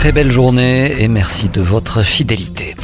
Très 0.00 0.12
belle 0.12 0.30
journée 0.30 1.02
et 1.02 1.08
merci 1.08 1.50
de 1.50 1.60
votre 1.60 2.00
fidélité. 2.00 2.74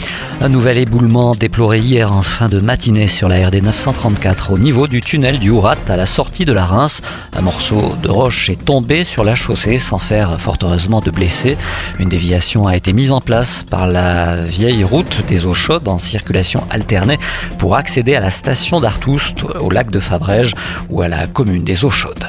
Un 0.42 0.50
nouvel 0.50 0.76
éboulement 0.76 1.34
déploré 1.34 1.78
hier 1.78 2.12
en 2.12 2.20
fin 2.20 2.50
de 2.50 2.60
matinée 2.60 3.06
sur 3.06 3.30
la 3.30 3.46
RD 3.48 3.62
934 3.62 4.52
au 4.52 4.58
niveau 4.58 4.86
du 4.86 5.00
tunnel 5.00 5.38
du 5.38 5.48
Hourat 5.48 5.76
à 5.88 5.96
la 5.96 6.04
sortie 6.04 6.44
de 6.44 6.52
la 6.52 6.66
Reims. 6.66 7.00
Un 7.32 7.40
morceau 7.40 7.94
de 8.02 8.10
roche 8.10 8.50
est 8.50 8.62
tombé 8.62 9.02
sur 9.02 9.24
la 9.24 9.34
chaussée 9.34 9.78
sans 9.78 9.96
faire 9.96 10.38
fort 10.38 10.58
heureusement 10.62 11.00
de 11.00 11.10
blessés. 11.10 11.56
Une 11.98 12.10
déviation 12.10 12.66
a 12.66 12.76
été 12.76 12.92
mise 12.92 13.12
en 13.12 13.22
place 13.22 13.64
par 13.64 13.86
la 13.86 14.36
vieille 14.36 14.84
route 14.84 15.24
des 15.26 15.46
eaux 15.46 15.54
chaudes 15.54 15.88
en 15.88 15.96
circulation 15.96 16.64
alternée 16.68 17.16
pour 17.56 17.76
accéder 17.76 18.14
à 18.14 18.20
la 18.20 18.30
station 18.30 18.78
d'Artoust, 18.78 19.44
au 19.58 19.70
lac 19.70 19.90
de 19.90 20.00
Fabrège 20.00 20.52
ou 20.90 21.00
à 21.00 21.08
la 21.08 21.26
commune 21.26 21.64
des 21.64 21.82
eaux 21.82 21.90
chaudes. 21.90 22.26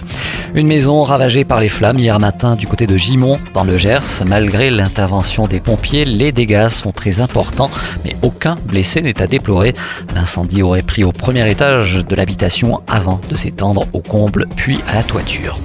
Une 0.55 0.67
maison 0.67 1.03
ravagée 1.03 1.43
par 1.43 1.59
les 1.59 1.69
flammes 1.69 1.99
hier 1.99 2.19
matin 2.19 2.55
du 2.55 2.67
côté 2.67 2.87
de 2.87 2.97
Gimont 2.97 3.39
dans 3.53 3.63
le 3.63 3.77
Gers. 3.77 4.23
Malgré 4.25 4.69
l'intervention 4.69 5.47
des 5.47 5.59
pompiers, 5.59 6.05
les 6.05 6.31
dégâts 6.31 6.69
sont 6.69 6.91
très 6.91 7.21
importants 7.21 7.69
mais 8.03 8.15
aucun 8.21 8.57
blessé 8.65 9.01
n'est 9.01 9.21
à 9.21 9.27
déplorer. 9.27 9.73
L'incendie 10.15 10.61
aurait 10.61 10.81
pris 10.81 11.03
au 11.03 11.11
premier 11.11 11.49
étage 11.49 12.05
de 12.05 12.15
l'habitation 12.15 12.79
avant 12.87 13.19
de 13.29 13.35
s'étendre 13.37 13.87
au 13.93 13.99
comble 13.99 14.47
puis 14.55 14.79
à 14.87 14.95
la 14.95 15.03
toiture. 15.03 15.59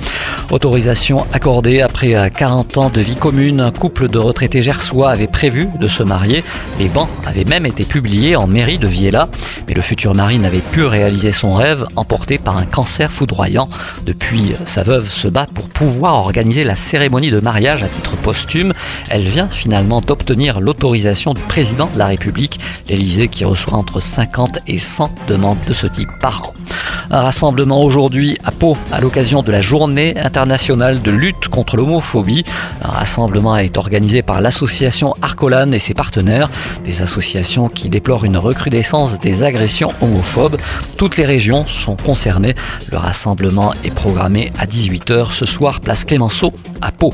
Autorisation 0.51 1.27
accordée 1.33 1.81
après 1.81 2.31
40 2.31 2.79
ans 2.79 2.91
de 2.91 3.01
vie 3.01 3.17
commune. 3.17 3.61
Un 3.61 3.71
couple 3.71 4.09
de 4.09 4.19
retraités 4.19 4.61
gersois 4.61 5.11
avait 5.11 5.27
prévu 5.27 5.69
de 5.81 5.89
se 5.89 6.03
marier. 6.03 6.45
Les 6.79 6.89
bancs 6.89 7.09
avaient 7.27 7.45
même 7.45 7.65
été 7.65 7.85
publiés 7.85 8.37
en 8.37 8.47
mairie 8.47 8.79
de 8.79 8.87
Viella. 8.87 9.29
Mais 9.67 9.75
le 9.75 9.81
futur 9.81 10.15
mari 10.15 10.39
n'avait 10.39 10.59
pu 10.59 10.85
réaliser 10.85 11.33
son 11.33 11.55
rêve, 11.55 11.87
emporté 11.97 12.37
par 12.39 12.59
un 12.59 12.67
cancer 12.67 13.13
foudroyant. 13.13 13.69
Depuis, 14.05 14.55
sa 14.73 14.83
veuve 14.83 15.07
se 15.07 15.29
bat 15.29 15.47
pour 15.53 15.69
pouvoir 15.69 16.15
organiser 16.15 16.65
la 16.65 16.77
cérémonie 16.77 17.31
de 17.31 17.41
mariage 17.41 17.83
à 17.83 17.91
titre 17.91 18.17
posthume. 18.17 18.73
Elle 19.11 19.21
vient 19.21 19.51
finalement 19.51 20.01
d'obtenir 20.01 20.61
l'autorisation 20.61 21.35
du 21.35 21.43
président 21.43 21.91
de 21.93 21.99
la 21.99 22.07
République, 22.07 22.59
l'Élysée 22.89 23.29
qui 23.29 23.45
reçoit 23.45 23.75
entre 23.75 24.01
50 24.01 24.61
et 24.67 24.79
100 24.79 25.15
demandes 25.29 25.59
de 25.69 25.75
ce 25.75 25.87
type 25.87 26.09
par 26.23 26.45
an. 26.45 26.55
Un 27.11 27.21
rassemblement 27.21 27.83
aujourd'hui 27.83 28.39
à 28.45 28.51
Pau 28.51 28.77
à 28.91 29.01
l'occasion 29.01 29.43
de 29.43 29.53
la 29.53 29.61
journée 29.61 30.15
internationale 30.19 31.03
de 31.03 31.11
lutte 31.11 31.49
contre 31.49 31.77
l'homophobie. 31.77 32.45
Un 32.83 32.89
rassemblement 32.89 33.57
est 33.57 33.77
organisé 33.77 34.23
par 34.23 34.41
l'association 34.41 35.15
Arcolan 35.21 35.73
et 35.73 35.79
ses 35.79 35.95
partenaires, 35.95 36.51
des 36.85 37.03
associations 37.03 37.69
qui 37.69 37.89
déplorent 37.89 38.25
une 38.25 38.37
recrudescence 38.37 39.19
des 39.19 39.43
agressions 39.43 39.93
homophobes. 40.01 40.59
Toutes 40.97 41.17
les 41.17 41.27
régions 41.27 41.67
sont 41.67 41.97
concernées. 41.97 42.55
Le 42.91 42.97
rassemblement 42.97 43.75
est 43.85 43.91
programmé 43.91 44.53
à 44.59 44.67
18h 44.67 45.33
ce 45.33 45.47
soir, 45.47 45.81
place 45.81 46.05
Clémenceau 46.05 46.53
à 46.81 46.93
Pau. 46.93 47.13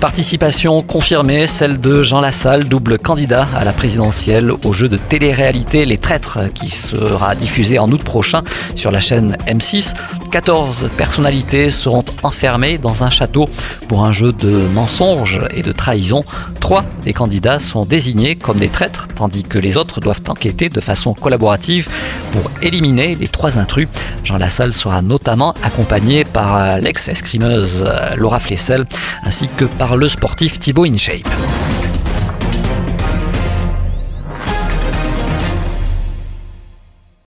Participation 0.00 0.80
confirmée, 0.80 1.46
celle 1.46 1.78
de 1.78 2.02
Jean 2.02 2.22
Lassalle, 2.22 2.64
double 2.66 2.98
candidat 2.98 3.46
à 3.54 3.64
la 3.64 3.74
présidentielle 3.74 4.50
au 4.64 4.72
jeu 4.72 4.88
de 4.88 4.96
télé-réalité 4.96 5.84
Les 5.84 5.98
Traîtres 5.98 6.50
qui 6.54 6.70
sera 6.70 7.34
diffusé 7.34 7.78
en 7.78 7.90
août 7.92 8.02
prochain 8.02 8.42
sur 8.76 8.90
la 8.90 8.98
chaîne 8.98 9.36
M6. 9.46 9.94
14 10.30 10.88
personnalités 10.96 11.68
seront 11.68 12.04
enfermées 12.22 12.78
dans 12.78 13.02
un 13.02 13.10
château 13.10 13.46
pour 13.88 14.04
un 14.04 14.12
jeu 14.12 14.32
de 14.32 14.48
mensonges 14.72 15.42
et 15.54 15.62
de 15.62 15.72
trahison. 15.80 16.24
Trois 16.60 16.84
des 17.04 17.14
candidats 17.14 17.58
sont 17.58 17.86
désignés 17.86 18.36
comme 18.36 18.58
des 18.58 18.68
traîtres, 18.68 19.08
tandis 19.16 19.44
que 19.44 19.58
les 19.58 19.78
autres 19.78 19.98
doivent 20.00 20.20
enquêter 20.28 20.68
de 20.68 20.78
façon 20.78 21.14
collaborative 21.14 21.88
pour 22.32 22.50
éliminer 22.60 23.14
les 23.14 23.28
trois 23.28 23.56
intrus. 23.56 23.88
Jean 24.22 24.36
Lassalle 24.36 24.74
sera 24.74 25.00
notamment 25.00 25.54
accompagné 25.62 26.24
par 26.24 26.78
l'ex-escrimeuse 26.78 27.90
Laura 28.18 28.40
Flessel 28.40 28.84
ainsi 29.22 29.48
que 29.56 29.64
par 29.64 29.96
le 29.96 30.06
sportif 30.06 30.58
Thibaut 30.58 30.84
InShape. 30.84 31.69